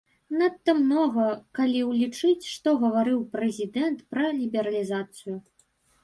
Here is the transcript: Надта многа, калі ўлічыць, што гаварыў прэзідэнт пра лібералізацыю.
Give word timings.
Надта 0.37 0.73
многа, 0.77 1.25
калі 1.59 1.81
ўлічыць, 1.89 2.45
што 2.53 2.73
гаварыў 2.83 3.19
прэзідэнт 3.35 4.01
пра 4.15 4.31
лібералізацыю. 4.39 5.35